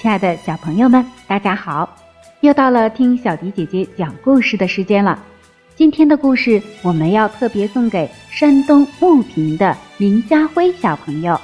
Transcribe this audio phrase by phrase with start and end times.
[0.00, 1.86] 亲爱的小朋友们，大家好！
[2.40, 5.22] 又到了听小迪姐姐讲故事的时间了。
[5.76, 11.38] 今天的故事我们要特别送给山东牟平的林家辉小朋友。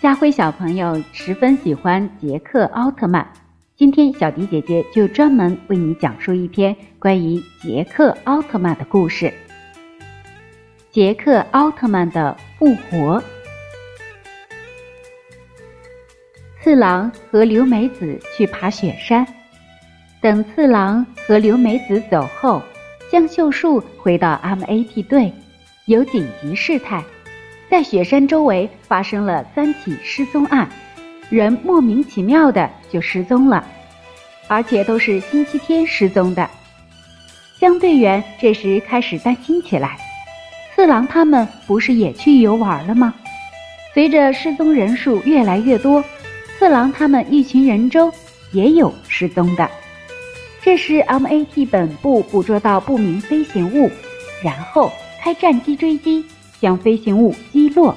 [0.00, 3.24] 家辉小朋友十分喜欢杰克奥特曼，
[3.76, 9.32] 今天小迪姐姐就专门为你讲述一篇关于杰克奥特曼的故事。
[10.90, 13.22] 杰克奥特曼的复活。
[16.62, 19.26] 次郎和刘美子去爬雪山，
[20.20, 22.62] 等次郎和刘美子走后，
[23.10, 25.32] 江秀树回到 MAT 队，
[25.86, 27.02] 有紧急事态，
[27.68, 30.68] 在雪山周围发生了三起失踪案，
[31.30, 33.66] 人莫名其妙的就失踪了，
[34.46, 36.48] 而且都是星期天失踪的。
[37.58, 39.98] 江队员这时开始担心起来，
[40.76, 43.12] 次郎他们不是也去游玩了吗？
[43.92, 46.04] 随着失踪人数越来越多。
[46.62, 48.12] 次郎他们一群人中
[48.52, 49.68] 也有失踪的，
[50.62, 53.90] 这时 MAT 本部捕捉到不明飞行物，
[54.44, 56.24] 然后开战机追击，
[56.60, 57.92] 将飞行物击落。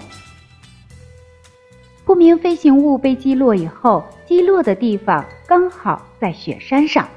[2.05, 7.07] 不明飞行物被击落以后，击落的地方刚好在雪山上，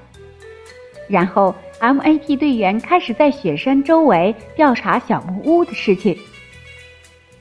[1.08, 6.14] 然后 MAT 队员开始在雪山周围调查小木屋的事情。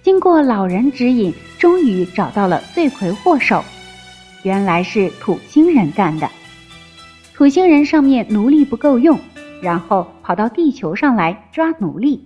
[0.02, 3.62] 经过老人指引，终于找到了罪魁祸首。
[4.48, 6.30] 原来是土星人干的。
[7.36, 9.20] 土星人上面奴隶不够用，
[9.62, 12.26] 然后跑到地球上来抓奴隶。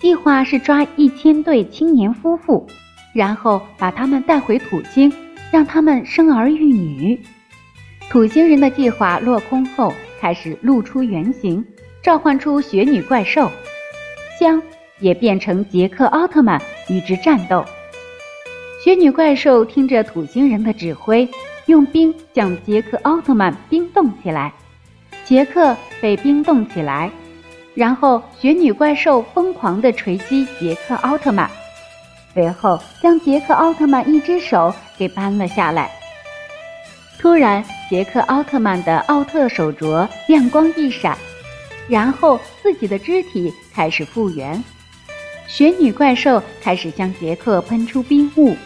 [0.00, 2.66] 计划是抓一千对青年夫妇，
[3.12, 5.12] 然后把他们带回土星，
[5.52, 7.20] 让他们生儿育女。
[8.08, 11.62] 土星人的计划落空后，开始露出原形，
[12.02, 13.50] 召唤出雪女怪兽，
[14.38, 14.62] 香
[14.98, 17.62] 也变成杰克奥特曼与之战斗。
[18.82, 21.28] 雪女怪兽听着土星人的指挥。
[21.70, 24.52] 用冰将杰克奥特曼冰冻起来，
[25.24, 27.08] 杰克被冰冻起来，
[27.76, 31.48] 然后雪女怪兽疯狂地锤击杰克奥特曼，
[32.34, 35.88] 随后将杰克奥特曼一只手给扳了下来。
[37.20, 41.16] 突然，杰克奥特曼的奥特手镯亮光一闪，
[41.88, 44.60] 然后自己的肢体开始复原，
[45.46, 48.56] 雪女怪兽开始向杰克喷出冰雾。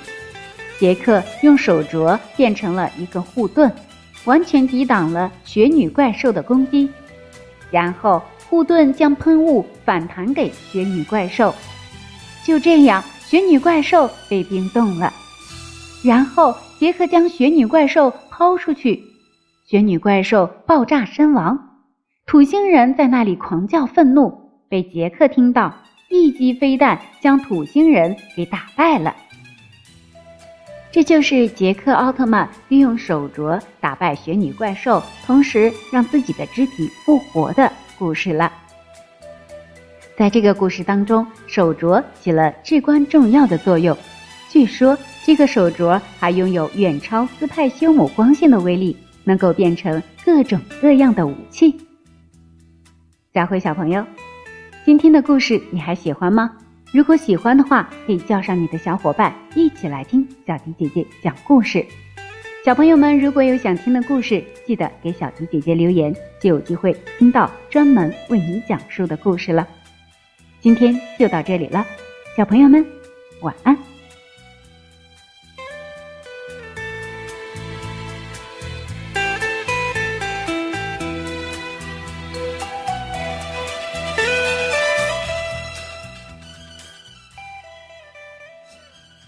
[0.79, 3.73] 杰克用手镯变成了一个护盾，
[4.25, 6.89] 完全抵挡了雪女怪兽的攻击。
[7.71, 11.55] 然后护盾将喷雾反弹给雪女怪兽，
[12.45, 15.13] 就这样，雪女怪兽被冰冻了。
[16.05, 19.03] 然后杰克将雪女怪兽抛出去，
[19.67, 21.59] 雪女怪兽爆炸身亡。
[22.27, 24.33] 土星人在那里狂叫愤怒，
[24.69, 25.75] 被杰克听到，
[26.11, 29.15] 一击飞弹将土星人给打败了。
[30.95, 37.69] 这就是杰克奥特曼利用手镯打败雪女怪兽，同时让自己的肢体复活的
[37.99, 38.53] 故事了。
[40.17, 43.99] 在这个故事当中，手镯起了至关重要的作用。
[44.49, 51.77] 据说这个手镯还拥有远超斯派修姆光线的威力，能够变成各种各样的武器。
[53.33, 54.07] 佳慧小朋友，
[54.87, 56.53] 今天的故事你还喜欢吗？
[56.95, 61.85] 如果喜欢的话，可以叫上你的小伙伴一起来听小迪姐姐讲故事。
[62.65, 69.67] 小朋友们，如果有想听的故事，记得给小迪姐姐留言，就有机会听到专门为你讲述的故事了。
[70.61, 71.85] 今天就到这里了，
[72.37, 72.87] 小朋友们
[73.41, 73.77] 晚安。